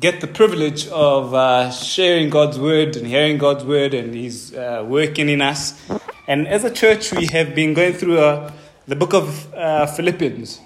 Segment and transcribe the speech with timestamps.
[0.00, 4.84] get the privilege of uh, sharing God's word and hearing God's word, and He's uh,
[4.86, 5.80] working in us.
[6.26, 8.52] And as a church, we have been going through uh,
[8.86, 10.60] the book of uh, Philippians.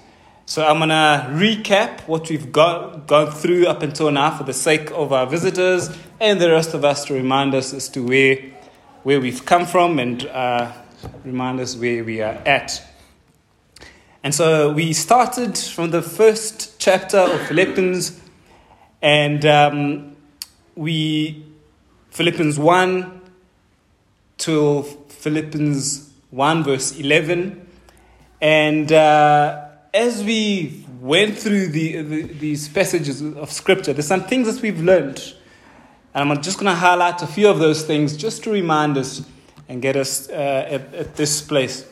[0.45, 4.53] So I'm going to recap what we've got, gone through up until now for the
[4.53, 8.37] sake of our visitors and the rest of us to remind us as to where,
[9.03, 10.71] where we've come from and uh,
[11.23, 12.81] remind us where we are at.
[14.23, 18.19] And so we started from the first chapter of Philippians,
[19.01, 20.15] and um,
[20.75, 21.45] we,
[22.11, 23.21] Philippians 1
[24.39, 27.67] to Philippians 1, verse 11.
[28.41, 34.53] And uh, as we went through the, the, these passages of Scripture, there's some things
[34.53, 35.33] that we've learned.
[36.13, 39.23] And I'm just going to highlight a few of those things just to remind us
[39.67, 41.85] and get us uh, at, at this place.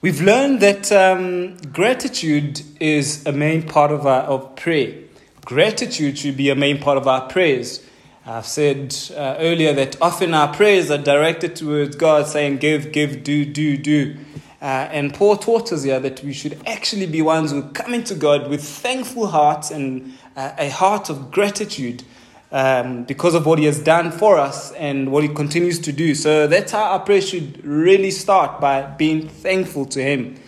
[0.00, 5.05] We've learned that um, gratitude is a main part of our of prayer.
[5.46, 7.80] Gratitude should be a main part of our prayers.
[8.26, 13.22] I've said uh, earlier that often our prayers are directed towards God, saying, Give, give,
[13.22, 14.16] do, do, do.
[14.60, 18.16] Uh, and Paul taught us here that we should actually be ones who come into
[18.16, 22.02] God with thankful hearts and uh, a heart of gratitude
[22.50, 26.16] um, because of what he has done for us and what he continues to do.
[26.16, 30.40] So that's how our prayer should really start by being thankful to him.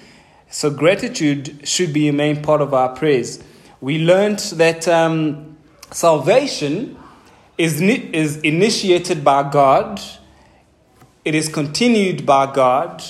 [0.51, 3.45] So gratitude should be a main part of our prayers.
[3.81, 5.57] We learned that um,
[5.91, 6.99] salvation
[7.57, 10.01] is, is initiated by God,
[11.25, 13.03] it is continued by God,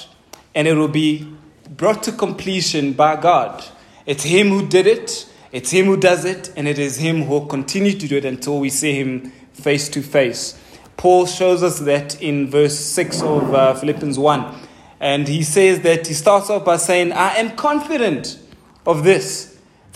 [0.55, 1.33] and it will be
[1.69, 3.65] brought to completion by God.
[4.07, 7.31] It's Him who did it, it's Him who does it, and it is Him who
[7.31, 10.59] will continue to do it until we see Him face to face.
[10.99, 14.55] Paul shows us that in verse 6 of uh, Philippians 1.
[15.01, 18.37] And he says that he starts off by saying, I am confident
[18.85, 19.48] of this,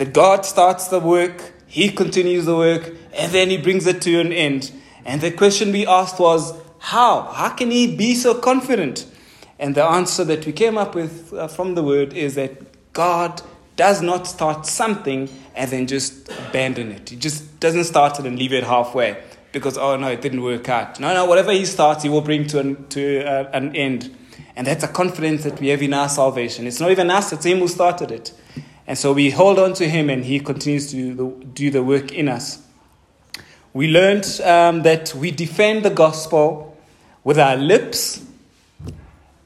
[0.02, 4.18] that God starts the work, He continues the work, and then He brings it to
[4.18, 4.72] an end.
[5.04, 7.22] And the question we asked was, How?
[7.32, 9.06] How can He be so confident?
[9.60, 13.42] And the answer that we came up with uh, from the word is that God
[13.76, 17.10] does not start something and then just abandon it.
[17.10, 20.68] He just doesn't start it and leave it halfway because, oh no, it didn't work
[20.68, 20.98] out.
[20.98, 24.12] No, no, whatever he starts, he will bring to an, to uh, an end.
[24.56, 26.66] And that's a confidence that we have in our salvation.
[26.66, 28.32] It's not even us, it's him who started it.
[28.86, 31.82] And so we hold on to him and he continues to do the, do the
[31.82, 32.62] work in us.
[33.72, 36.76] We learned um, that we defend the gospel
[37.24, 38.24] with our lips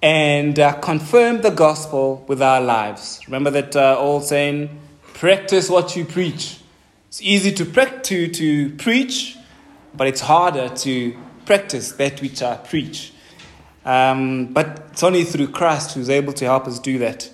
[0.02, 3.20] and uh, confirm the gospel with our lives.
[3.26, 4.80] Remember that uh, old saying,
[5.14, 6.60] practice what you preach.
[7.08, 9.36] It's easy to, pre- to, to preach,
[9.94, 13.12] but it's harder to practice that which I preach.
[13.84, 17.30] Um, but it's only through Christ who's able to help us do that.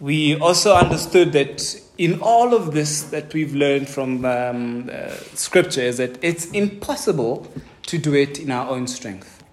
[0.00, 5.82] We also understood that in all of this that we've learned from um, uh, Scripture
[5.82, 7.46] is that it's impossible
[7.82, 9.44] to do it in our own strength.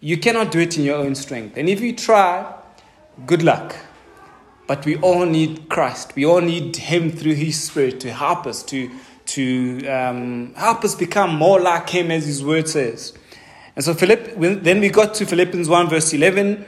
[0.00, 1.56] You cannot do it in your own strength.
[1.56, 2.52] And if you try,
[3.26, 3.76] good luck.
[4.66, 6.16] But we all need Christ.
[6.16, 8.90] We all need Him through His Spirit to help us, to,
[9.26, 13.16] to um, help us become more like Him, as His word says.
[13.76, 16.66] And so Philipp, then we got to Philippians 1, verse 11,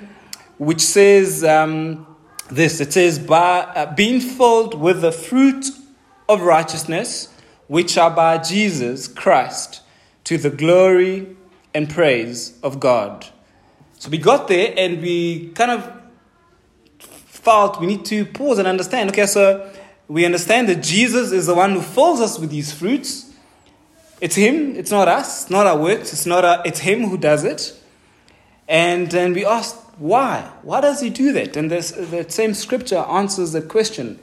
[0.59, 2.07] which says um,
[2.51, 5.67] this it says, by uh, being filled with the fruit
[6.29, 7.33] of righteousness,
[7.67, 9.81] which are by Jesus Christ,
[10.25, 11.37] to the glory
[11.73, 13.27] and praise of God.
[13.99, 16.01] So we got there and we kind of
[16.99, 19.11] felt we need to pause and understand.
[19.11, 19.71] Okay, so
[20.09, 23.33] we understand that Jesus is the one who fills us with these fruits.
[24.21, 27.19] It's Him, it's not us, it's not our works, it's not our, it's Him who
[27.19, 27.79] does it.
[28.69, 30.51] And then we asked, why?
[30.63, 31.57] Why does He do that?
[31.57, 34.19] And this, the same scripture answers the question.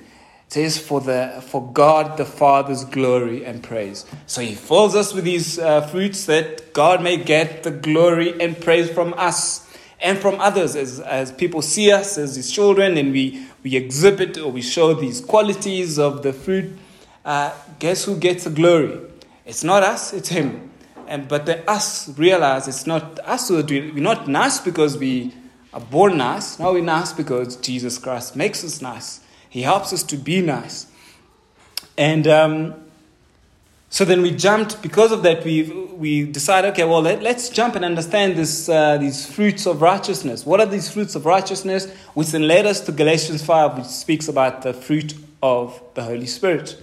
[0.47, 4.05] It says, for, the, for God the Father's glory and praise.
[4.27, 8.59] So He fills us with these uh, fruits that God may get the glory and
[8.59, 9.67] praise from us
[10.01, 14.37] and from others as, as people see us as His children and we, we exhibit
[14.37, 16.77] or we show these qualities of the fruit.
[17.23, 18.99] Uh, guess who gets the glory?
[19.45, 20.69] It's not us, it's Him.
[21.07, 23.93] And, but the us realize it's not us who are doing it.
[23.93, 25.33] We're not nice because we
[25.73, 26.59] are born nice.
[26.59, 29.21] No, we're nice because Jesus Christ makes us nice.
[29.49, 30.87] He helps us to be nice.
[31.97, 32.75] And um,
[33.89, 37.75] so then we jumped, because of that, we, we decided, okay, well, let, us jump
[37.75, 40.45] and understand this, uh, these fruits of righteousness.
[40.45, 41.91] What are these fruits of righteousness?
[42.13, 45.13] Which then led us to Galatians 5, which speaks about the fruit
[45.43, 46.81] of the Holy Spirit.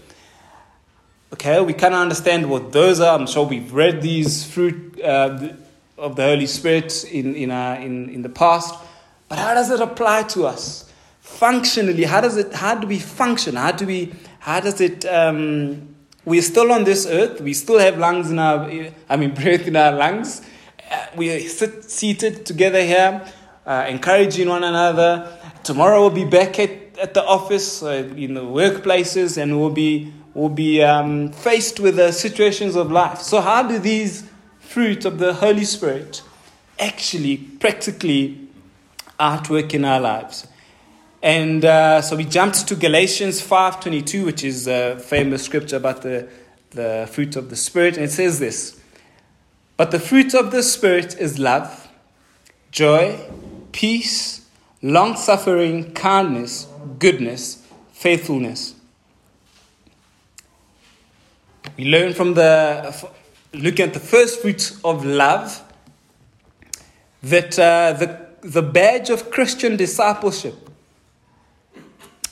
[1.32, 3.18] Okay, we kind of understand what those are.
[3.18, 5.48] I'm sure we've read these fruit uh,
[5.98, 8.74] of the Holy Spirit in, in, our, in, in the past.
[9.28, 10.90] But how does it apply to us?
[11.20, 13.56] Functionally, how, does it, how do we function?
[13.56, 15.94] How, do we, how does it um,
[16.28, 17.40] we're still on this earth.
[17.40, 18.70] We still have lungs in our,
[19.08, 20.42] I mean, breath in our lungs.
[20.90, 23.26] Uh, we sit seated together here,
[23.64, 25.26] uh, encouraging one another.
[25.64, 30.12] Tomorrow we'll be back at, at the office, uh, in the workplaces, and we'll be,
[30.34, 33.20] we'll be um, faced with the situations of life.
[33.20, 34.27] So, how do these
[34.78, 36.22] fruit of the Holy Spirit
[36.78, 38.38] actually, practically,
[39.18, 40.46] outwork in our lives?
[41.20, 46.28] And uh, so we jumped to Galatians 5.22, which is a famous scripture about the,
[46.70, 47.96] the fruit of the Spirit.
[47.96, 48.80] And it says this,
[49.76, 51.88] But the fruit of the Spirit is love,
[52.70, 53.18] joy,
[53.72, 54.46] peace,
[54.80, 56.68] long suffering, kindness,
[57.00, 58.76] goodness, faithfulness.
[61.76, 63.10] We learn from the,
[63.52, 65.62] looking at the first fruit of love,
[67.22, 70.54] that uh, the, the badge of Christian discipleship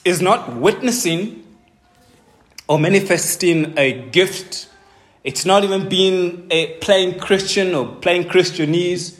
[0.05, 1.43] is not witnessing
[2.67, 4.69] or manifesting a gift.
[5.23, 9.19] It's not even being a plain Christian or plain Christianese.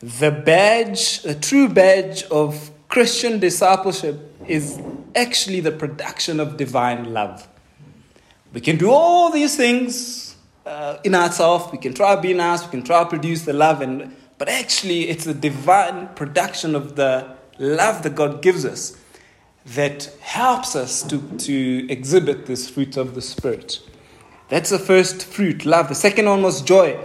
[0.00, 4.80] The badge, the true badge of Christian discipleship is
[5.14, 7.48] actually the production of divine love.
[8.52, 10.27] We can do all these things
[10.68, 11.72] uh, in ourselves.
[11.72, 12.64] We can try to be nice.
[12.64, 16.94] We can try to produce the love, and but actually, it's the divine production of
[16.96, 18.96] the love that God gives us
[19.74, 23.80] that helps us to, to exhibit this fruit of the Spirit.
[24.48, 25.88] That's the first fruit, love.
[25.88, 26.98] The second one was joy.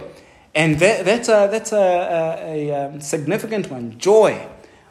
[0.54, 4.48] And that, that's, a, that's a, a, a um, significant one joy.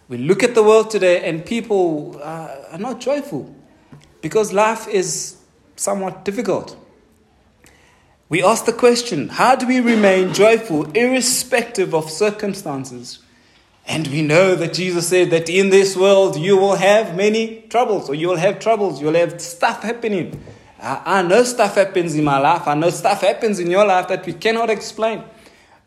[0.07, 3.55] We look at the world today and people uh, are not joyful
[4.21, 5.37] because life is
[5.75, 6.77] somewhat difficult.
[8.29, 13.19] We ask the question how do we remain joyful irrespective of circumstances?
[13.85, 18.09] And we know that Jesus said that in this world you will have many troubles,
[18.09, 20.41] or you will have troubles, you'll have stuff happening.
[20.81, 24.07] I, I know stuff happens in my life, I know stuff happens in your life
[24.07, 25.23] that we cannot explain,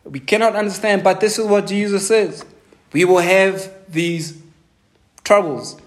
[0.05, 2.45] we cannot understand, but this is what Jesus says.
[2.93, 4.41] We will have these
[5.25, 5.81] troubles.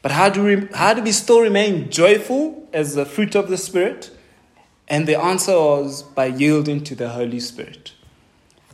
[0.00, 3.56] But how do, we, how do we still remain joyful as the fruit of the
[3.56, 4.10] Spirit?
[4.88, 7.92] And the answer was by yielding to the Holy Spirit,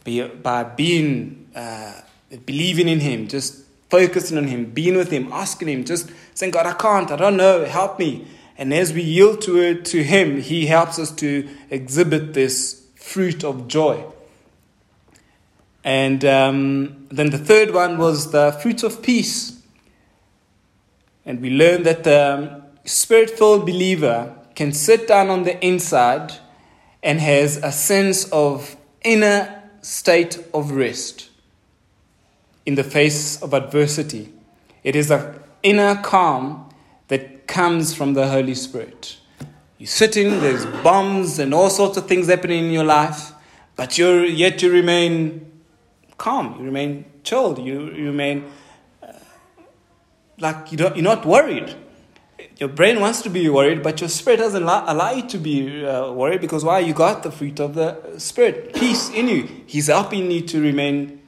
[0.04, 1.48] by being.
[1.54, 2.00] Uh,
[2.46, 6.66] believing in Him, just focusing on Him, being with Him, asking Him, just saying, God,
[6.66, 8.26] I can't, I don't know, help me.
[8.56, 13.44] And as we yield to it to Him, He helps us to exhibit this fruit
[13.44, 14.04] of joy.
[15.82, 19.60] And um, then the third one was the fruit of peace.
[21.26, 26.32] And we learned that the spirit filled believer can sit down on the inside
[27.02, 31.30] and has a sense of inner state of rest
[32.64, 34.32] in the face of adversity.
[34.82, 36.70] It is an inner calm
[37.08, 39.18] that comes from the Holy Spirit.
[39.78, 43.32] You're sitting, there's bombs and all sorts of things happening in your life,
[43.76, 45.50] but you're, yet you remain
[46.16, 48.44] calm, you remain chilled, you, you remain
[49.02, 49.12] uh,
[50.38, 51.74] like you don't, you're not worried.
[52.58, 56.12] Your brain wants to be worried, but your spirit doesn't allow, you to be uh,
[56.12, 56.78] worried because why?
[56.78, 59.48] You got the fruit of the Spirit, peace in you.
[59.66, 61.20] He's helping you to remain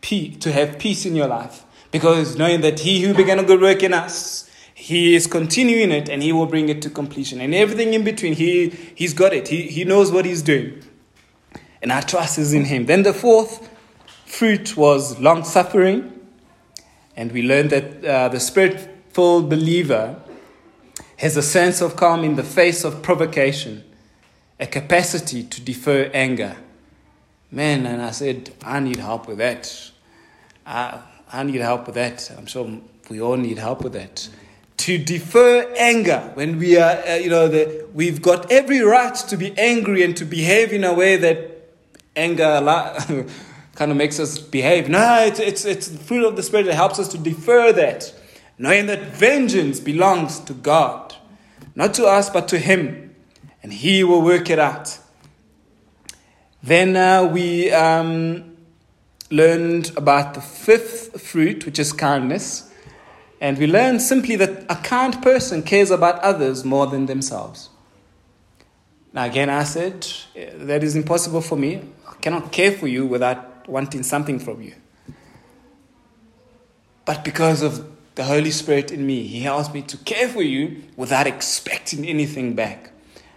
[0.00, 1.64] peace, to have peace in your life.
[1.90, 6.08] Because knowing that He who began a good work in us, He is continuing it
[6.08, 7.42] and He will bring it to completion.
[7.42, 9.48] And everything in between, He, He's got it.
[9.48, 10.82] He, he knows what He's doing.
[11.82, 12.86] And our trust is in Him.
[12.86, 13.68] Then the fourth
[14.24, 16.12] fruit was long suffering.
[17.14, 20.22] And we learned that uh, the spirit filled believer
[21.16, 23.84] has a sense of calm in the face of provocation,
[24.60, 26.56] a capacity to defer anger.
[27.50, 29.90] Man, and I said, I need help with that.
[30.66, 31.00] I,
[31.32, 32.30] I need help with that.
[32.36, 34.28] I'm sure we all need help with that.
[34.78, 39.36] To defer anger when we are, uh, you know, the, we've got every right to
[39.36, 41.56] be angry and to behave in a way that
[42.14, 42.60] anger
[43.74, 44.88] kind of makes us behave.
[44.88, 48.12] No, it's, it's, it's the fruit of the Spirit that helps us to defer that,
[48.58, 51.05] knowing that vengeance belongs to God,
[51.76, 53.14] not to us, but to Him,
[53.62, 54.98] and He will work it out.
[56.62, 58.56] Then uh, we um,
[59.30, 62.72] learned about the fifth fruit, which is kindness.
[63.40, 67.68] And we learned simply that a kind person cares about others more than themselves.
[69.12, 71.82] Now, again, I said, that is impossible for me.
[72.08, 74.74] I cannot care for you without wanting something from you.
[77.04, 80.82] But because of the Holy Spirit in me, He helps me to care for you
[80.96, 82.90] without expecting anything back.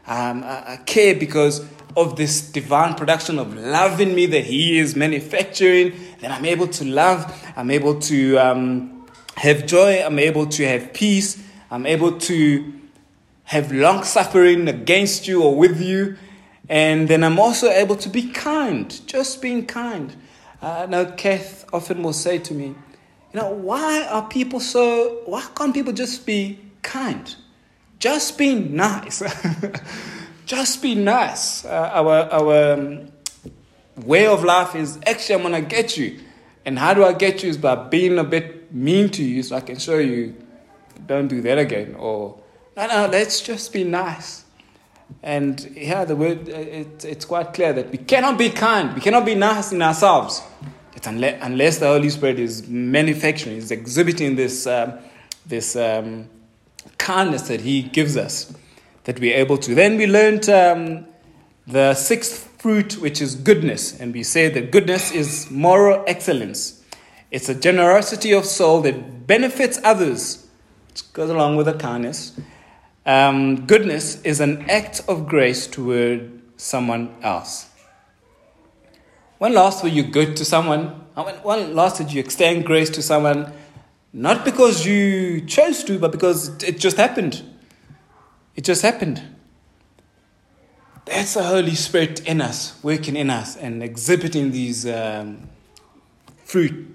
[0.07, 4.79] Um, I, I care because of this divine production of love in me that He
[4.79, 9.05] is manufacturing, then I'm able to love, I'm able to um,
[9.36, 12.74] have joy, I'm able to have peace, I'm able to
[13.43, 16.15] have long suffering against you or with you.
[16.69, 20.15] And then I'm also able to be kind, just being kind.
[20.62, 22.75] Uh, now, Kath often will say to me,
[23.33, 27.36] you know, why are people so, why can't people just be kind?
[28.00, 29.21] Just be nice.
[30.45, 31.65] just be nice.
[31.65, 33.12] Uh, our our um,
[33.98, 36.19] way of life is actually, I'm going to get you.
[36.65, 37.50] And how do I get you?
[37.50, 40.36] Is by being a bit mean to you so I can show you,
[41.05, 41.95] don't do that again.
[41.95, 42.39] Or,
[42.77, 44.45] no, no, let's just be nice.
[45.24, 49.25] And yeah, the word, it, it's quite clear that we cannot be kind, we cannot
[49.25, 50.41] be nice in ourselves.
[51.05, 54.93] Unless, unless the Holy Spirit is manufacturing, is exhibiting this, um,
[55.46, 56.29] this um,
[56.98, 58.53] kindness that He gives us,
[59.05, 59.75] that we're able to.
[59.75, 61.05] Then we learned um,
[61.65, 64.00] the sixth fruit, which is goodness.
[64.00, 66.84] And we say that goodness is moral excellence.
[67.31, 70.48] It's a generosity of soul that benefits others,
[70.89, 72.39] which goes along with the kindness.
[73.05, 77.68] Um, goodness is an act of grace toward someone else.
[79.39, 80.88] When last were you good to someone?
[81.43, 83.53] When last did you extend grace to someone?
[84.12, 87.41] Not because you chose to, but because it just happened.
[88.58, 89.24] It just happened.
[91.05, 95.48] That's the Holy Spirit in us, working in us, and exhibiting these um,
[96.43, 96.93] fruit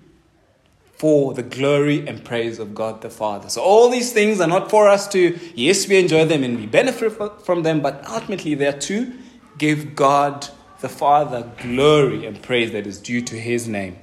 [0.98, 3.48] for the glory and praise of God the Father.
[3.48, 6.66] So, all these things are not for us to, yes, we enjoy them and we
[6.66, 7.10] benefit
[7.42, 9.12] from them, but ultimately they're to
[9.56, 10.48] give God
[10.84, 13.96] the Father glory and praise that is due to His name.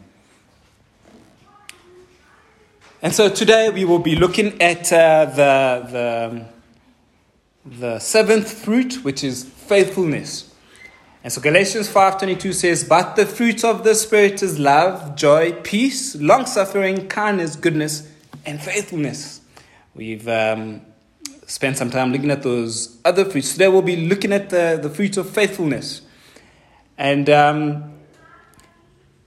[3.04, 9.24] And so today we will be looking at uh, the, the, the seventh fruit, which
[9.24, 10.52] is faithfulness.
[11.24, 16.16] And so Galatians 5:22 says, "But the fruit of the spirit is love, joy, peace,
[16.16, 18.08] long-suffering, kindness, goodness,
[18.44, 19.42] and faithfulness."
[19.94, 20.82] We've um,
[21.46, 23.54] spent some time looking at those other fruits.
[23.54, 26.02] Today we'll be looking at the, the fruit of faithfulness.
[27.02, 27.94] And um,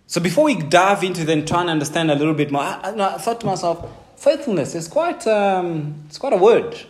[0.07, 3.19] so before we dive into then trying to understand a little bit more, I, I,
[3.19, 6.81] thought to myself, faithfulness is quite um, it's quite a word.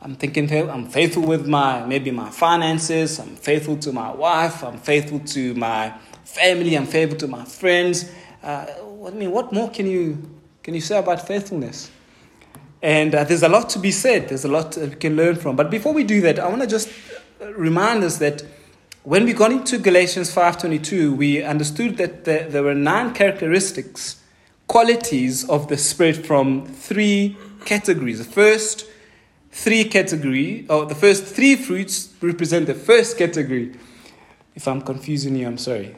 [0.00, 3.18] I'm thinking I'm faithful with my maybe my finances.
[3.18, 4.64] I'm faithful to my wife.
[4.64, 5.92] I'm faithful to my
[6.24, 6.74] family.
[6.74, 8.10] I'm faithful to my friends.
[8.42, 8.64] Uh,
[9.06, 10.16] I mean, what more can you
[10.62, 11.90] can you say about faithfulness?
[12.80, 14.30] And uh, there's a lot to be said.
[14.30, 15.54] There's a lot we can learn from.
[15.54, 16.88] But before we do that, I want to just
[17.40, 18.42] remind us that
[19.04, 24.16] when we got into Galatians 5:22, we understood that there, were nine characteristics,
[24.66, 28.18] qualities of the Spirit from three categories.
[28.18, 28.86] The first
[29.50, 33.72] three category, or the first three fruits represent the first category.
[34.54, 35.96] If I'm confusing you, I'm sorry.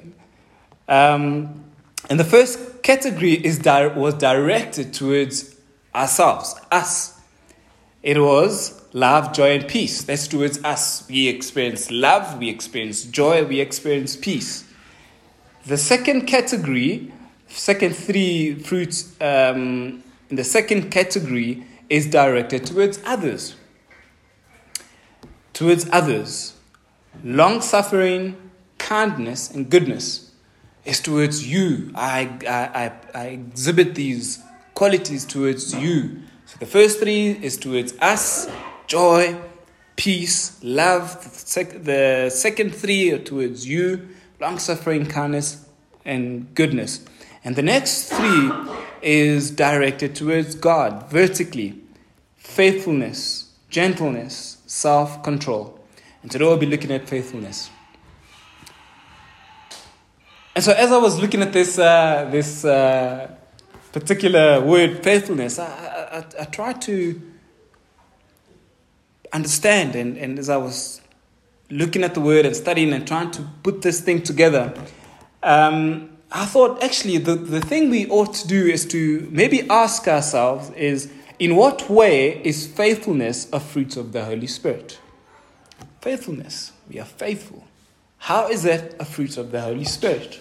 [0.88, 1.64] Um,
[2.08, 5.56] and the first category is di- was directed towards
[5.94, 7.18] ourselves, us.
[8.02, 10.02] It was love, joy, and peace.
[10.02, 11.08] That's towards us.
[11.08, 14.64] We experience love, we experience joy, we experience peace.
[15.66, 17.12] The second category,
[17.48, 23.56] second three fruits um, in the second category is directed towards others.
[25.52, 26.54] Towards others.
[27.22, 30.30] Long suffering, kindness, and goodness
[30.84, 31.92] is towards you.
[31.94, 34.42] I, I, I, I exhibit these
[34.74, 36.22] qualities towards you.
[36.46, 38.48] So the first three is towards us
[38.90, 39.36] joy,
[39.94, 41.22] peace, love.
[41.22, 44.08] The, sec- the second three are towards you
[44.40, 45.64] long suffering, kindness,
[46.04, 47.04] and goodness.
[47.44, 48.50] And the next three
[49.00, 51.80] is directed towards God vertically
[52.36, 55.78] faithfulness, gentleness, self control.
[56.22, 57.70] And today we'll be looking at faithfulness.
[60.56, 63.30] And so, as I was looking at this, uh, this uh,
[63.92, 65.66] particular word, faithfulness, I,
[66.12, 67.29] I, I, tried to
[69.32, 69.94] understand.
[69.94, 71.00] And, and as I was
[71.70, 74.74] looking at the word and studying and trying to put this thing together,
[75.42, 80.06] um, I thought actually the, the thing we ought to do is to maybe ask
[80.06, 85.00] ourselves is in what way is faithfulness a fruit of the Holy Spirit?
[86.00, 86.72] Faithfulness.
[86.88, 87.66] We are faithful.
[88.18, 90.40] How is that a fruit of the Holy Spirit?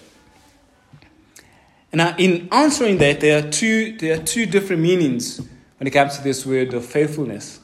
[1.91, 5.39] Now, in answering that, there are two, there are two different meanings
[5.77, 7.60] when it comes to this word of faithfulness.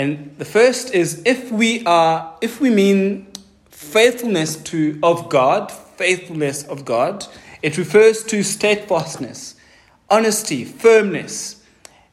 [0.00, 3.26] And the first is if we are, if we mean
[3.68, 7.26] faithfulness to of God, faithfulness of God.
[7.60, 9.56] It refers to steadfastness,
[10.08, 11.62] honesty, firmness,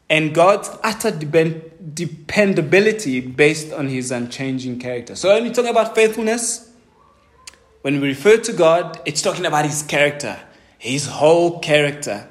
[0.10, 5.16] and God's utter dependability based on his unchanging character.
[5.16, 6.70] So when we talk about faithfulness,
[7.84, 10.38] when we refer to God, it's talking about his character,
[10.78, 12.28] his whole character.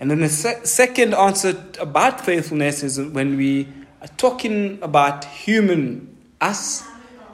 [0.00, 3.68] And then the se- second answer about faithfulness is when we
[4.06, 6.84] talking about human us,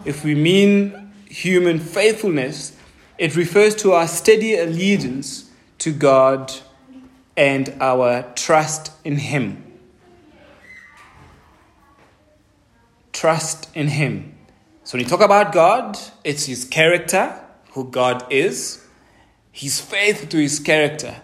[0.04, 2.76] if we mean human faithfulness,
[3.18, 6.52] it refers to our steady allegiance to God
[7.36, 9.62] and our trust in Him.
[13.12, 14.34] Trust in Him.
[14.84, 17.38] So when you talk about God, it's His character,
[17.72, 18.84] who God is,
[19.52, 21.16] His faith to His character.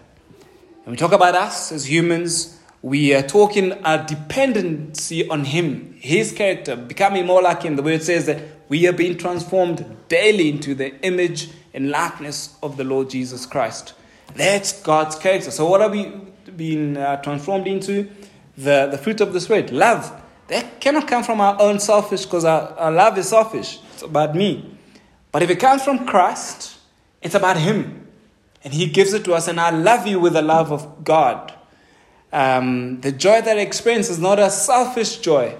[0.83, 6.31] When we talk about us as humans, we are talking a dependency on Him, His
[6.31, 7.75] character, becoming more like Him.
[7.75, 12.77] The word says that we are being transformed daily into the image and likeness of
[12.77, 13.93] the Lord Jesus Christ.
[14.33, 15.51] That's God's character.
[15.51, 16.11] So, what are we
[16.55, 18.09] being uh, transformed into?
[18.57, 20.19] The, the fruit of the Spirit, love.
[20.47, 23.79] That cannot come from our own selfish, because our, our love is selfish.
[23.93, 24.75] It's about me.
[25.31, 26.77] But if it comes from Christ,
[27.21, 28.07] it's about Him.
[28.63, 29.47] And He gives it to us.
[29.47, 31.53] And I love you with the love of God.
[32.33, 35.55] Um, the joy that I experience is not a selfish joy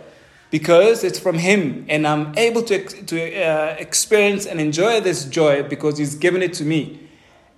[0.49, 5.63] because it's from Him, and I'm able to, to uh, experience and enjoy this joy
[5.63, 6.99] because He's given it to me.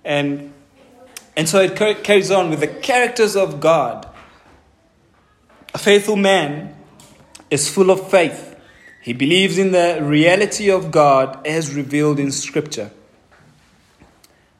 [0.04, 0.52] And,
[1.36, 4.08] and so it carries on with the characters of God.
[5.74, 6.76] A faithful man
[7.50, 8.56] is full of faith.
[9.02, 12.90] He believes in the reality of God as revealed in Scripture.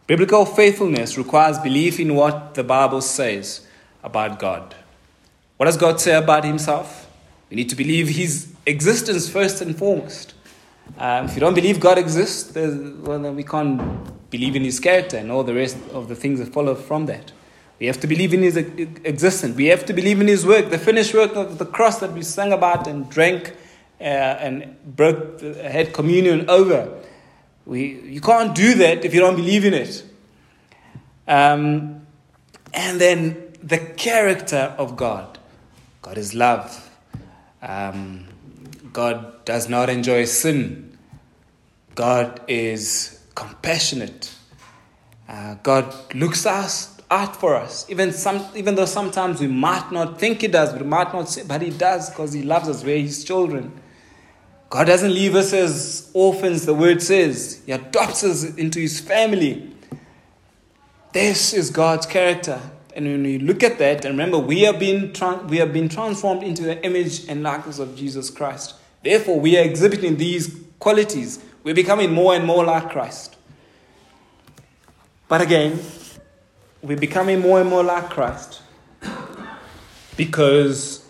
[0.07, 3.67] Biblical faithfulness requires belief in what the Bible says
[4.05, 4.77] about God.
[5.57, 7.11] What does God say about Himself?
[7.51, 10.35] We need to believe His existence first and foremost.
[10.99, 15.17] Um, if you don't believe God exists, well, then we can't believe in His character
[15.17, 17.33] and all the rest of the things that follow from that.
[17.81, 19.57] We have to believe in His existence.
[19.57, 22.23] We have to believe in His work, the finished work of the cross that we
[22.23, 23.57] sang about and drank
[24.01, 27.01] uh, and broke, had communion over.
[27.65, 30.05] We, you can't do that if you don't believe in it.
[31.27, 32.07] Um,
[32.75, 35.39] and then the character of God.
[36.03, 36.91] God is love.
[37.63, 38.27] Um,
[38.93, 40.99] God does not enjoy sin.
[41.95, 44.35] God is compassionate.
[45.27, 50.21] Uh, God looks us out for us, even some, even though sometimes we might not
[50.21, 52.85] think He does, we might not, say, but He does because He loves us.
[52.85, 53.81] We're His children.
[54.69, 56.67] God doesn't leave us as orphans.
[56.67, 59.75] The Word says He adopts us into His family.
[61.13, 62.61] This is God's character.
[62.95, 65.13] And when we look at that, and remember, we have been,
[65.49, 68.75] we have been transformed into the image and likeness of Jesus Christ.
[69.03, 71.43] Therefore, we are exhibiting these qualities.
[71.65, 73.37] We're becoming more and more like Christ.
[75.29, 75.81] But again,
[76.83, 78.63] we're becoming more and more like Christ
[80.17, 81.05] because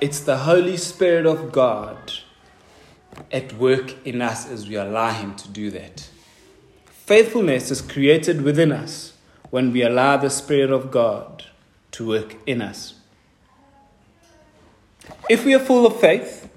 [0.00, 2.12] it's the Holy Spirit of God
[3.30, 6.08] at work in us as we allow Him to do that.
[6.86, 9.11] Faithfulness is created within us
[9.52, 11.44] when we allow the Spirit of God
[11.90, 12.94] to work in us.
[15.28, 16.48] If we are full of faith,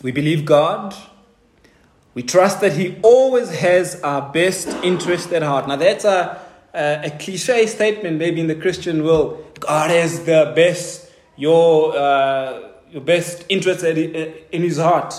[0.00, 0.94] we believe God,
[2.14, 5.68] we trust that He always has our best interest at heart.
[5.68, 6.40] Now, that's a,
[6.72, 9.60] a, a cliche statement, maybe in the Christian world.
[9.60, 15.12] God has the best, your, uh, your best interest in His heart.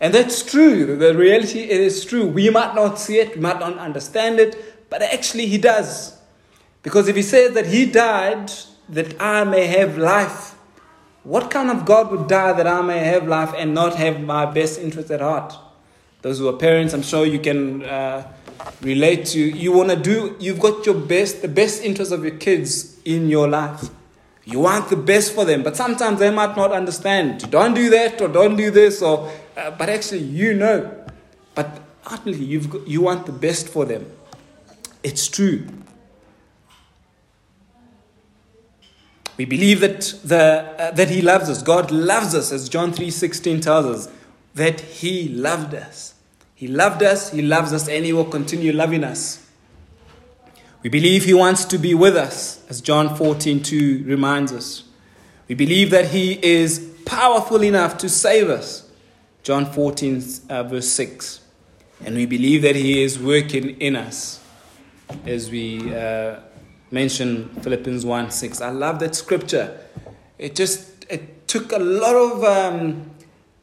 [0.00, 0.96] And that's true.
[0.96, 2.28] The reality is true.
[2.28, 6.18] We might not see it, we might not understand it, but actually, he does.
[6.82, 8.52] Because if he says that he died
[8.90, 10.54] that I may have life,
[11.24, 14.44] what kind of God would die that I may have life and not have my
[14.44, 15.54] best interest at heart?
[16.20, 18.30] Those who are parents, I'm sure you can uh,
[18.82, 19.40] relate to.
[19.40, 23.30] You want to do, you've got your best, the best interest of your kids in
[23.30, 23.88] your life.
[24.44, 27.50] You want the best for them, but sometimes they might not understand.
[27.50, 30.94] Don't do that or don't do this, or uh, but actually you know.
[31.54, 34.04] But ultimately, you've got, you want the best for them.
[35.02, 35.66] It's true.
[39.36, 41.62] We believe that, the, uh, that He loves us.
[41.62, 44.12] God loves us, as John 3.16 tells us,
[44.54, 46.14] that He loved us.
[46.54, 49.44] He loved us, He loves us, and He will continue loving us.
[50.82, 54.84] We believe He wants to be with us, as John 14.2 reminds us.
[55.48, 58.88] We believe that He is powerful enough to save us,
[59.42, 61.40] John 14, uh, verse 6.
[62.04, 64.41] And we believe that He is working in us
[65.26, 66.40] as we uh,
[66.90, 68.60] mention Philippians 1 6.
[68.60, 69.80] I love that scripture.
[70.38, 73.10] It just it took a lot of um,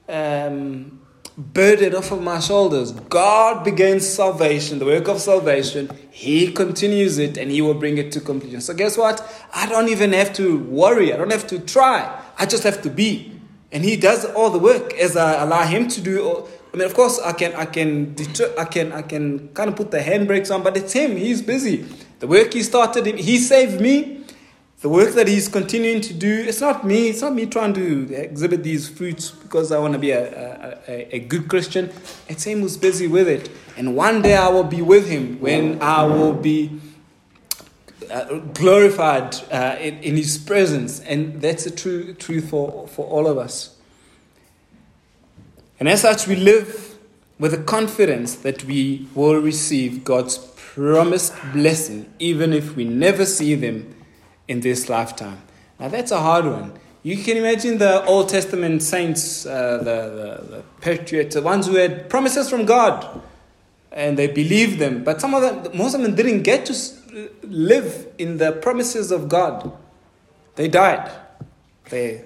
[0.07, 0.99] um,
[1.37, 2.91] burden off of my shoulders.
[2.91, 5.89] God begins salvation, the work of salvation.
[6.11, 8.61] He continues it and He will bring it to completion.
[8.61, 9.21] So, guess what?
[9.53, 11.13] I don't even have to worry.
[11.13, 12.21] I don't have to try.
[12.37, 13.39] I just have to be.
[13.71, 16.49] And He does all the work as I allow Him to do all.
[16.73, 19.75] I mean, of course, I can, I can, deter, I can, I can kind of
[19.75, 21.17] put the handbrakes on, but it's him.
[21.17, 21.85] He's busy.
[22.19, 24.23] The work he started, he saved me,
[24.81, 28.13] the work that he's continuing to do, it's not me, it's not me trying to
[28.13, 31.91] exhibit these fruits because I want to be a, a, a, good Christian.
[32.29, 33.49] It's him who's busy with it.
[33.75, 36.79] And one day I will be with him when I will be
[38.09, 41.01] uh, glorified uh, in, in his presence.
[41.01, 43.75] And that's the true truth for, for all of us.
[45.79, 46.97] And as such, we live
[47.39, 53.55] with the confidence that we will receive God's promised blessing, even if we never see
[53.55, 53.95] them
[54.47, 55.41] in this lifetime.
[55.79, 56.73] Now, that's a hard one.
[57.01, 61.75] You can imagine the Old Testament saints, uh, the, the, the patriarchs, the ones who
[61.75, 63.21] had promises from God,
[63.91, 65.05] and they believed them.
[65.05, 69.29] But some of them, most of them didn't get to live in the promises of
[69.29, 69.71] God.
[70.55, 71.09] They died.
[71.89, 72.25] They,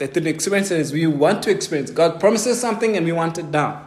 [0.00, 1.90] they didn't experience it we want to experience.
[1.90, 3.86] God promises something and we want it now.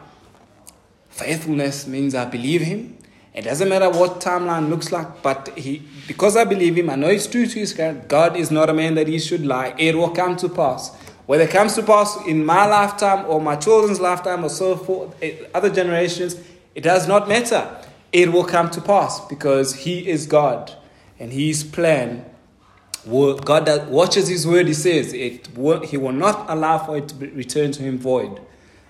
[1.09, 2.99] Faithfulness means I believe Him.
[3.33, 7.07] It doesn't matter what timeline looks like, but he, because I believe him, I know
[7.07, 8.05] it's true to his character.
[8.07, 9.73] God is not a man that he should lie.
[9.79, 10.95] It will come to pass.
[11.25, 15.15] Whether it comes to pass in my lifetime or my children's lifetime or so forth,
[15.23, 16.35] eh, other generations,
[16.75, 17.75] it does not matter.
[18.11, 20.71] It will come to pass because he is God
[21.19, 22.23] and his plan.
[23.05, 27.09] God that watches his word, he says, it will, he will not allow for it
[27.09, 28.39] to return to him void.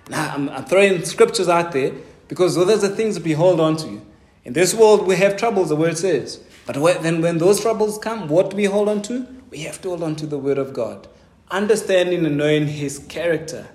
[0.10, 1.94] Now, I'm, I'm throwing scriptures out there
[2.28, 4.02] because those are the things that we hold on to.
[4.46, 6.44] In this world, we have troubles, the word says.
[6.66, 9.28] But then when those troubles come, what do we hold on to?
[9.50, 11.08] We have to hold on to the word of God.
[11.50, 13.68] Understanding and knowing his character.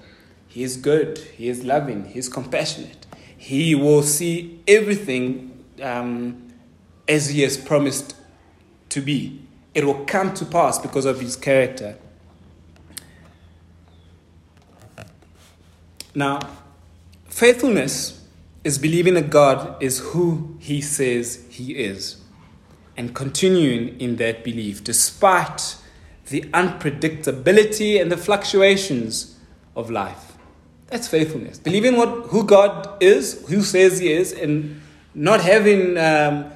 [0.47, 3.07] He is good, he is loving, he is compassionate.
[3.37, 6.53] He will see everything um,
[7.07, 8.17] as he has promised
[8.89, 9.41] to be.
[9.79, 11.97] It will come to pass because of his character.
[16.17, 16.41] Now,
[17.27, 18.27] faithfulness
[18.65, 22.17] is believing that God is who He says He is
[22.97, 25.77] and continuing in that belief despite
[26.27, 29.39] the unpredictability and the fluctuations
[29.77, 30.33] of life.
[30.89, 31.61] That's faithfulness.
[31.61, 34.83] Believing what, who God is, who says He is, and
[35.15, 36.51] not having um,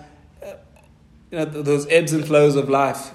[1.32, 3.10] you know, those ebbs and flows of life.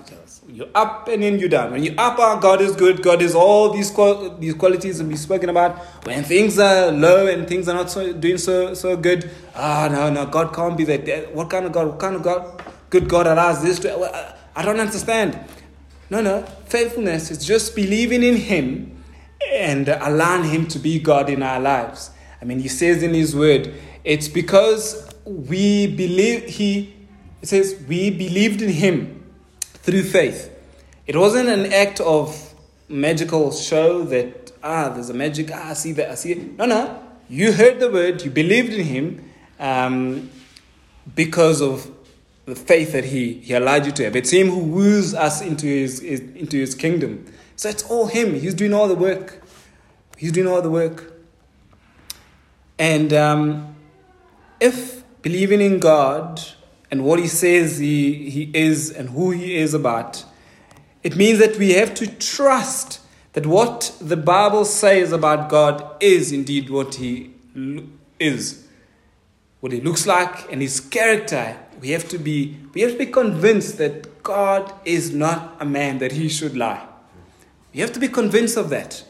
[0.50, 1.72] You're up and then you're down.
[1.72, 3.04] When you're up, oh, God is good.
[3.04, 5.78] God is all these qual- these qualities that we've spoken about.
[6.06, 9.94] When things are low and things are not so, doing so so good, ah, oh,
[9.94, 11.36] no, no, God can't be that.
[11.36, 11.88] What kind of God?
[11.88, 12.64] What kind of God?
[12.90, 14.36] Good God allows this to.
[14.56, 15.38] I don't understand.
[16.10, 16.44] No, no.
[16.66, 19.04] Faithfulness is just believing in Him
[19.52, 22.10] and allowing Him to be God in our lives.
[22.42, 26.97] I mean, He says in His Word, it's because we believe He.
[27.42, 29.24] It says we believed in Him
[29.62, 30.54] through faith.
[31.06, 32.54] It wasn't an act of
[32.90, 36.58] magical show that, ah, there's a magic, ah, I see that, I see it.
[36.58, 37.04] No, no.
[37.30, 40.30] You heard the word, you believed in him um,
[41.16, 41.92] because of
[42.46, 44.16] the faith that he, he allowed you to have.
[44.16, 47.26] It's him who woos us into his, his, into his kingdom.
[47.58, 48.36] So it's all him.
[48.36, 49.44] He's doing all the work.
[50.18, 51.14] He's doing all the work.
[52.80, 53.76] And um,
[54.60, 56.42] if believing in God
[56.90, 60.24] and what he says he, he is and who he is about,
[61.04, 63.02] it means that we have to trust
[63.34, 67.32] that what the Bible says about God is indeed what he
[68.20, 68.68] is.
[69.60, 71.58] What he looks like and his character.
[71.80, 76.00] We have to be we have to be convinced that God is not a man
[76.00, 76.86] that he should lie.
[77.74, 79.04] We have to be convinced of that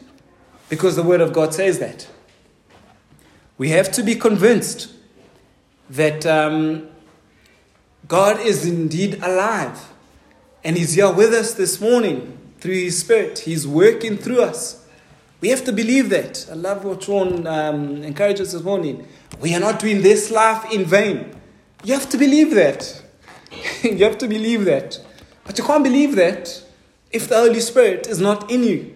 [0.68, 2.06] because the word of God says that.
[3.56, 4.92] We have to be convinced
[5.90, 6.88] that um,
[8.08, 9.92] God is indeed alive.
[10.64, 13.40] And He's here with us this morning through His Spirit.
[13.40, 14.86] He's working through us.
[15.42, 16.46] We have to believe that.
[16.50, 19.06] I love what Sean um, encouraged us this morning.
[19.40, 21.36] We are not doing this life in vain.
[21.84, 23.02] You have to believe that.
[23.82, 24.98] you have to believe that.
[25.44, 26.64] But you can't believe that
[27.10, 28.94] if the Holy Spirit is not in you.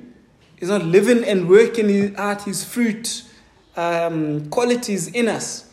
[0.59, 3.25] is not living and working out His fruit
[3.77, 5.69] um, qualities in us.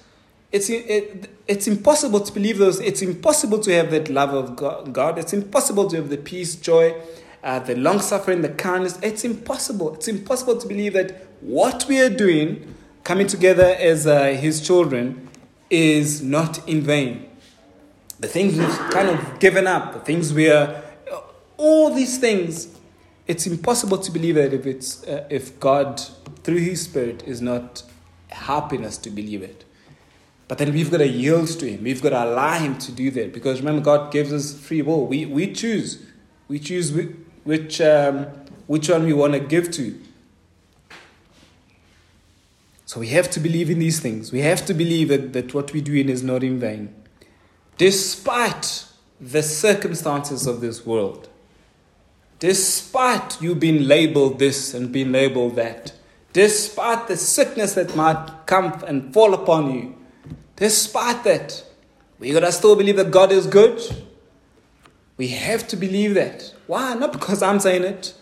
[0.52, 2.80] It's, it, it's impossible to believe those.
[2.80, 5.20] It's impossible to have that love of God.
[5.20, 7.00] It's impossible to have the peace, joy,
[7.44, 8.98] uh, the long suffering, the kindness.
[9.04, 9.94] It's impossible.
[9.94, 15.30] It's impossible to believe that what we are doing, coming together as uh, His children,
[15.70, 17.30] is not in vain.
[18.20, 20.84] The things we've kind of given up, the things we are,
[21.58, 22.76] all these things,
[23.28, 26.02] it's impossible to believe that if it's uh, if God
[26.44, 27.84] through His Spirit is not
[28.30, 29.64] helping us to believe it.
[30.50, 31.84] But then we've got to yield to Him.
[31.84, 33.32] We've got to allow Him to do that.
[33.34, 35.06] Because remember, God gives us free will.
[35.06, 36.04] We, we choose.
[36.48, 36.92] We choose
[37.44, 38.26] which, um,
[38.66, 39.98] which one we want to give to.
[42.88, 44.32] So we have to believe in these things.
[44.32, 46.96] We have to believe that, that what we're doing is not in vain.
[47.78, 48.86] Despite
[49.22, 51.30] the circumstances of this world,
[52.40, 55.94] despite you being labeled this and being labeled that,
[56.34, 59.96] despite the sickness that might come and fall upon you,
[60.60, 61.64] despite that,
[62.20, 63.82] we gotta still believe that God is good.
[65.18, 66.54] We have to believe that.
[66.68, 66.94] Why?
[66.94, 68.14] Not because I'm saying it,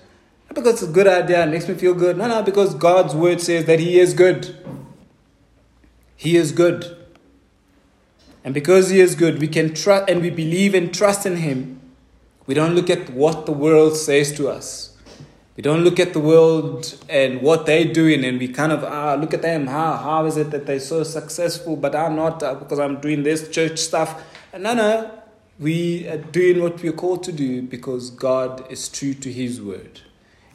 [0.49, 2.17] not because it's a good idea, it makes me feel good.
[2.17, 4.55] No, no, because God's word says that He is good.
[6.15, 6.97] He is good.
[8.43, 11.81] And because He is good, we can trust and we believe and trust in Him.
[12.45, 14.96] We don't look at what the world says to us.
[15.57, 19.15] We don't look at the world and what they're doing and we kind of ah,
[19.15, 19.65] look at them.
[19.65, 23.23] How, how is it that they're so successful, but I'm not uh, because I'm doing
[23.23, 24.23] this church stuff?
[24.55, 25.11] No, no.
[25.59, 30.01] We are doing what we're called to do because God is true to His word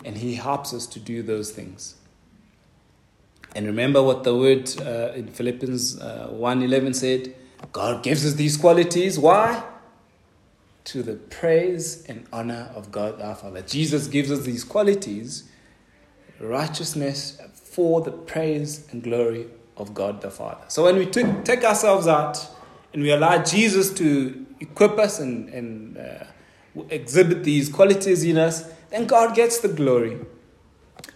[0.05, 1.97] and He helps us to do those things.
[3.57, 7.35] And remember what the word uh, in Philippians uh, 1.11 said?
[7.73, 9.19] God gives us these qualities.
[9.19, 9.65] Why?
[10.85, 13.63] To the praise and honor of God our Father.
[13.63, 15.45] Jesus gives us these qualities,
[16.41, 20.65] righteousness for the praise and glory of God the Father.
[20.69, 22.47] So when we took, take ourselves out
[22.93, 26.25] and we allow Jesus to equip us and, and uh,
[26.91, 30.19] exhibit these qualities in us, then God gets the glory.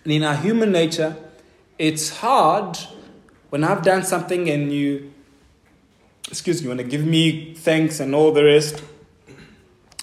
[0.05, 1.17] And in our human nature,
[1.79, 2.79] it's hard
[3.51, 5.13] when I've done something and you,
[6.29, 8.83] excuse me, want to give me thanks and all the rest.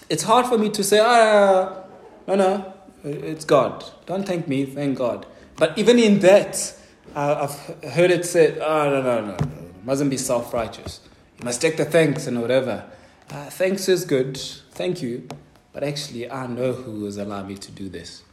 [0.10, 1.84] It's hard for me to say, ah,
[2.28, 3.84] no, no, it's God.
[4.06, 5.26] Don't thank me, thank God.
[5.56, 6.76] But even in that,
[7.16, 9.38] uh, I've heard it said, oh, no, no, no, no.
[9.84, 11.00] mustn't be self righteous.
[11.39, 12.89] You must take the thanks and whatever.
[13.30, 15.28] Uh, thanks is good, thank you.
[15.72, 18.24] But actually, I know who has allowed me to do this.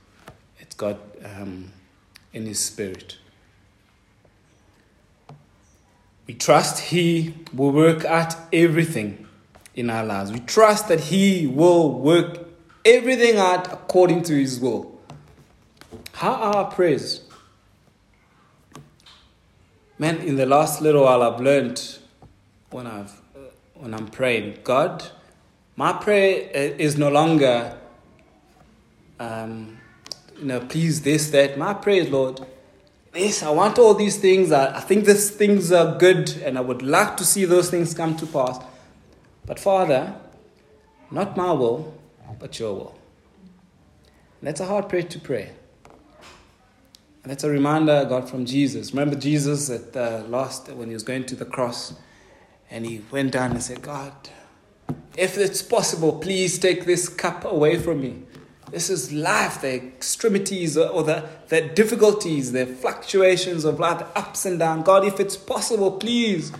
[0.58, 1.72] It's God um,
[2.32, 3.16] in His Spirit.
[6.26, 9.26] We trust He will work out everything
[9.74, 10.32] in our lives.
[10.32, 12.48] We trust that He will work
[12.84, 14.98] everything out according to His will.
[16.12, 17.22] How are our prayers?
[19.98, 21.98] Man, in the last little while, I've learned
[22.70, 23.20] when I've
[23.80, 25.02] when I'm praying, God,
[25.74, 27.78] my prayer is no longer,
[29.18, 29.78] um,
[30.38, 31.56] you know, please this that.
[31.56, 32.44] My prayer is, Lord,
[33.12, 34.52] this, I want all these things.
[34.52, 37.94] I, I think these things are good and I would like to see those things
[37.94, 38.58] come to pass.
[39.50, 40.14] But Father,
[41.10, 41.92] not my will,
[42.38, 42.94] but your will.
[44.38, 45.50] And that's a hard prayer to pray.
[47.24, 48.92] And that's a reminder I got from Jesus.
[48.92, 51.94] Remember Jesus at the last, when he was going to the cross,
[52.70, 54.12] and he went down and said, God,
[55.16, 58.22] if it's possible, please take this cup away from me.
[58.70, 64.46] This is life, the extremities or the, the difficulties, the fluctuations of life, the ups
[64.46, 64.84] and downs.
[64.84, 66.52] God, if it's possible, please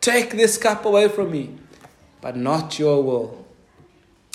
[0.00, 1.60] take this cup away from me.
[2.22, 3.44] But not your will.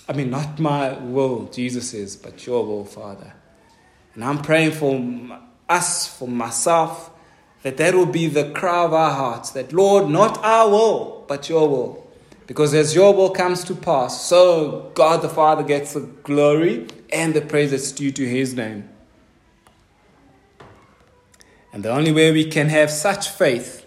[0.08, 3.34] I mean, not my will, Jesus says, but your will, Father.
[4.14, 7.10] And I'm praying for us, for myself,
[7.64, 11.50] that that will be the cry of our hearts that, Lord, not our will, but
[11.50, 12.08] your will.
[12.46, 17.34] Because as your will comes to pass, so God the Father gets the glory and
[17.34, 18.88] the praise that's due to his name.
[21.74, 23.86] And the only way we can have such faith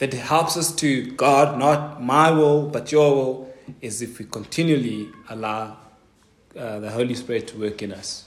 [0.00, 5.10] that helps us to God, not my will, but your will, is if we continually
[5.28, 5.76] allow
[6.58, 8.24] uh, the Holy Spirit to work in us.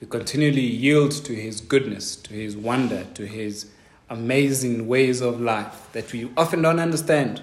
[0.00, 3.66] We continually yield to His goodness, to His wonder, to His
[4.08, 7.42] amazing ways of life that we often don't understand.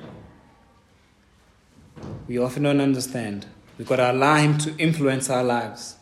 [2.29, 3.45] We often don't understand.
[3.77, 5.97] We've got to allow Him to influence our lives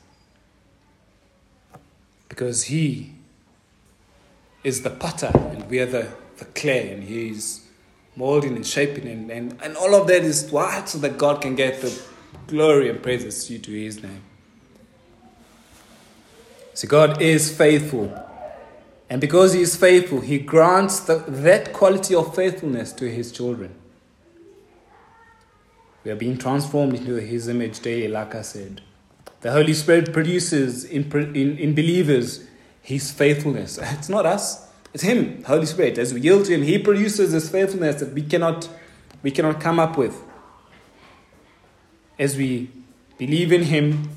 [2.30, 3.16] because He
[4.64, 7.63] is the potter and we are the, the clay and He's
[8.16, 11.56] molding and shaping and, and, and all of that is what so that God can
[11.56, 12.02] get the
[12.48, 14.24] glory and praises due to His name.
[16.74, 18.12] See, God is faithful.
[19.10, 23.76] And because He is faithful, He grants the, that quality of faithfulness to His children.
[26.04, 28.82] We are being transformed into His image daily, like I said.
[29.42, 32.46] The Holy Spirit produces in, in, in believers
[32.82, 33.78] His faithfulness.
[33.82, 34.63] It's not us,
[34.94, 35.98] it's Him, Holy Spirit.
[35.98, 38.70] As we yield to Him, He produces this faithfulness that we cannot,
[39.22, 40.22] we cannot come up with.
[42.20, 42.70] As we
[43.18, 44.10] believe in Him,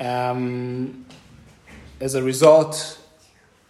[0.00, 1.06] um,
[2.00, 2.98] as a result,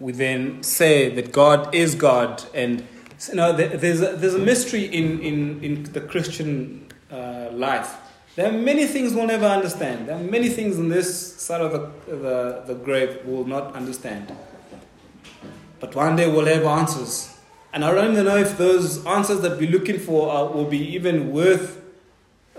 [0.00, 2.42] we then say that God is God.
[2.54, 2.86] And
[3.28, 7.98] you know, there's a, there's a mystery in, in, in the Christian uh, life
[8.34, 10.08] there are many things we'll never understand.
[10.08, 14.34] There are many things on this side of the, the, the grave we'll not understand.
[15.82, 17.36] But one day we'll have answers.
[17.72, 20.78] And I don't even know if those answers that we're looking for are, will be
[20.94, 21.82] even worth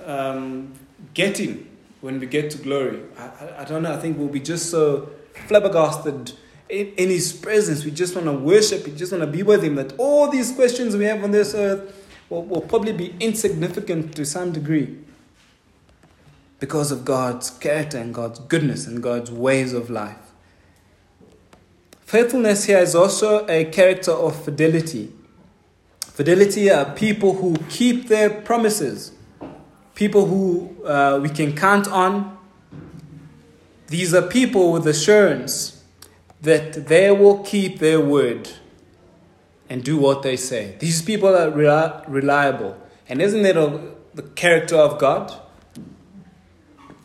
[0.06, 0.74] um,
[1.14, 1.70] getting
[2.02, 3.00] when we get to glory?
[3.18, 3.94] I, I, don't know.
[3.94, 5.10] I think we'll be just so
[5.48, 6.34] flabbergasted
[6.68, 7.86] in, in His presence.
[7.86, 8.86] We just want to worship.
[8.86, 9.76] We just want to be with Him.
[9.76, 11.96] That all these questions we have on this earth
[12.28, 14.98] will, will probably be insignificant to some degree
[16.60, 20.23] because of God's character and God's goodness and God's ways of life.
[22.13, 25.12] Faithfulness here is also a character of fidelity.
[25.99, 29.13] Fidelity are people who keep their promises,
[29.95, 32.38] people who uh, we can count on.
[33.88, 35.84] These are people with assurance
[36.39, 38.47] that they will keep their word
[39.67, 40.76] and do what they say.
[40.78, 42.78] These people are reliable.
[43.10, 43.56] And isn't that
[44.13, 45.34] the character of God?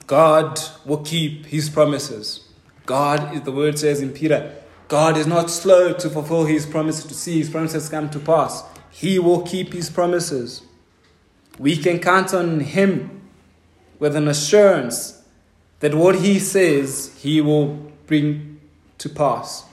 [0.06, 2.46] God will keep his promises.
[2.84, 4.54] God, the word says in Peter,
[4.88, 8.64] God is not slow to fulfill his promises, to see his promises come to pass.
[8.90, 10.62] He will keep his promises.
[11.58, 13.22] We can count on him
[13.98, 15.22] with an assurance
[15.80, 18.60] that what he says, he will bring
[18.96, 19.64] to pass.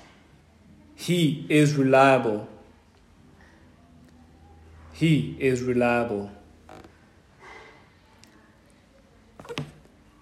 [0.96, 2.48] He is reliable.
[4.92, 6.30] He is reliable.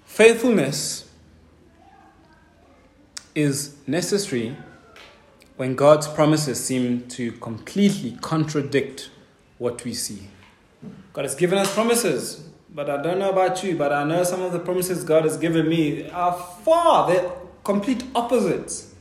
[0.06, 1.10] Faithfulness
[3.34, 4.56] is necessary
[5.56, 9.10] when God's promises seem to completely contradict
[9.58, 10.28] what we see.
[11.14, 14.42] God has given us promises, but I don't know about you, but I know some
[14.42, 17.32] of the promises God has given me are far, they're
[17.64, 18.94] complete opposites.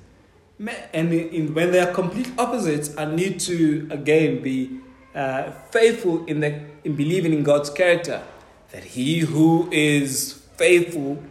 [0.93, 4.79] And in, when they are complete opposites, I need to again be
[5.15, 8.23] uh, faithful in, the, in believing in God's character.
[8.71, 11.23] That he who is faithful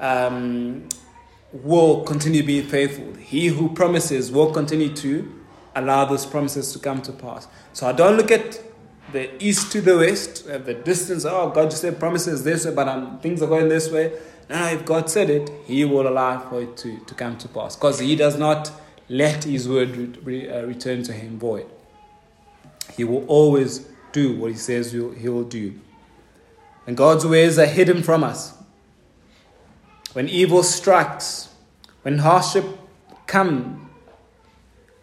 [0.00, 0.88] um,
[1.62, 3.14] will continue being faithful.
[3.14, 5.32] He who promises will continue to
[5.76, 7.46] allow those promises to come to pass.
[7.72, 8.60] So I don't look at
[9.12, 11.24] the east to the west, at the distance.
[11.24, 14.12] Oh, God just said promises this way, but um, things are going this way.
[14.50, 17.76] No, if God said it, He will allow for it to, to come to pass
[17.76, 18.72] because He does not
[19.08, 21.66] let His word re, re, uh, return to Him void.
[22.96, 25.80] He will always do what He says He will do.
[26.86, 28.54] And God's ways are hidden from us
[30.14, 31.50] when evil strikes,
[32.02, 32.64] when hardship
[33.26, 33.80] comes,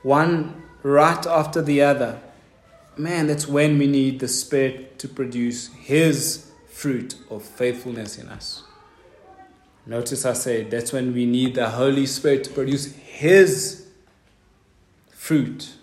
[0.01, 2.19] one right after the other,
[2.97, 8.63] man, that's when we need the Spirit to produce His fruit of faithfulness in us.
[9.85, 13.87] Notice I said that's when we need the Holy Spirit to produce His
[15.09, 15.73] fruit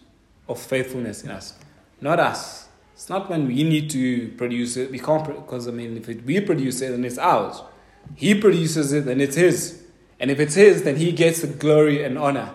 [0.48, 1.54] of faithfulness in us,
[2.00, 2.68] not us.
[2.94, 4.90] It's not when we need to produce it.
[4.90, 7.62] We can't, because I mean, if it, we produce it, then it's ours.
[8.14, 9.82] He produces it and it's His.
[10.20, 12.52] And if it's His, then He gets the glory and honor,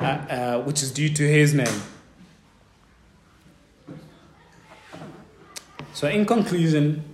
[0.00, 1.82] uh, uh, which is due to His name.
[5.94, 7.04] So, in conclusion,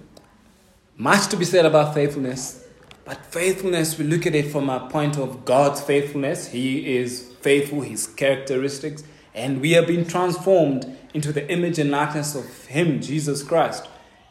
[0.97, 2.65] much to be said about faithfulness,
[3.05, 6.49] but faithfulness, we look at it from a point of God's faithfulness.
[6.49, 9.03] He is faithful, His characteristics,
[9.35, 13.89] and we have been transformed into the image and likeness of Him, Jesus Christ.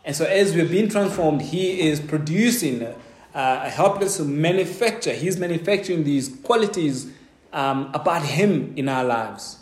[0.08, 2.96] And so, as we're being transformed, He is producing uh,
[3.36, 5.12] a helpless manufacture.
[5.12, 7.12] He's manufacturing these qualities
[7.52, 9.58] um, about Him in our lives.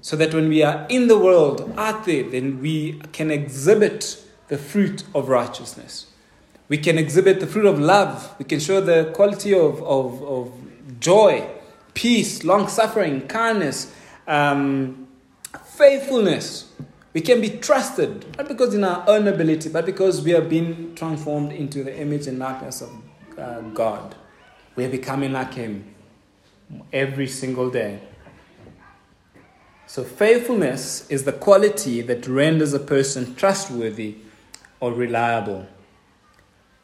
[0.00, 4.56] So that when we are in the world, out there, then we can exhibit the
[4.56, 6.06] fruit of righteousness.
[6.68, 8.36] We can exhibit the fruit of love.
[8.38, 11.44] We can show the quality of, of, of joy,
[11.94, 13.92] peace, long suffering, kindness,
[14.28, 15.08] um,
[15.64, 16.67] faithfulness.
[17.18, 20.94] We can be trusted, not because in our own ability, but because we have been
[20.94, 22.92] transformed into the image and likeness of
[23.36, 24.14] uh, God.
[24.76, 25.92] We are becoming like Him
[26.92, 28.02] every single day.
[29.88, 34.18] So, faithfulness is the quality that renders a person trustworthy
[34.78, 35.66] or reliable,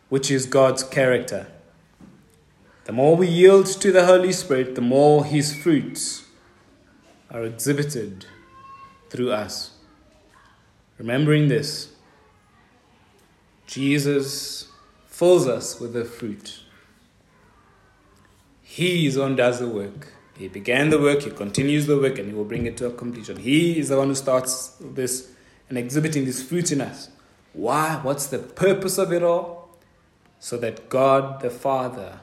[0.09, 1.47] which is God's character.
[2.87, 6.25] The more we yield to the Holy Spirit, the more His fruits
[7.31, 8.27] are exhibited
[9.11, 9.74] through us.
[10.99, 11.93] Remembering this,
[13.67, 14.69] Jesus
[15.07, 16.61] fills us with the fruit.
[18.63, 20.13] He is the one does the work.
[20.37, 22.93] He began the work, he continues the work, and he will bring it to a
[22.93, 23.37] completion.
[23.37, 25.31] He is the one who starts this
[25.69, 27.09] and exhibiting this fruit in us.
[27.53, 28.01] Why?
[28.03, 29.79] What's the purpose of it all?
[30.41, 32.21] So that God the Father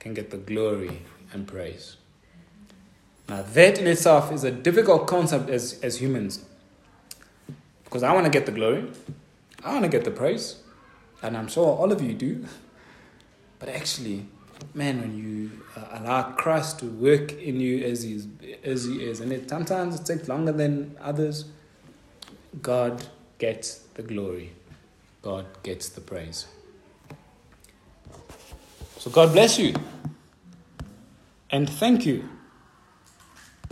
[0.00, 1.02] can get the glory
[1.32, 1.96] and praise.
[3.28, 6.44] Now, that in itself is a difficult concept as, as humans.
[7.88, 8.84] Because I want to get the glory,
[9.64, 10.56] I want to get the praise,
[11.22, 12.44] and I'm sure all of you do.
[13.58, 14.26] But actually,
[14.74, 18.28] man, when you uh, allow Christ to work in you as he is,
[18.62, 21.46] as he is, and it sometimes it takes longer than others,
[22.60, 23.06] God
[23.38, 24.52] gets the glory.
[25.22, 26.46] God gets the praise.
[28.98, 29.74] So God bless you.
[31.50, 32.28] And thank you